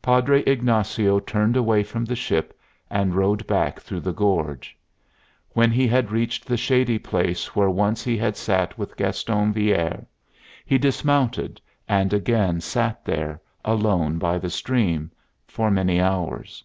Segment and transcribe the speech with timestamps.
[0.00, 2.56] Padre Ignacio turned away from the ship
[2.90, 4.76] and rode back through the gorge.
[5.50, 10.06] When he had reached the shady place where once he had sat with Gaston Villere,
[10.64, 15.10] he dismounted and again sat there, alone by the stream,
[15.48, 16.62] for many hours.